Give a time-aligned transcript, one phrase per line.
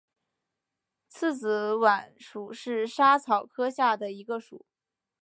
[1.09, 4.65] 刺子莞属是莎草科下的一个属。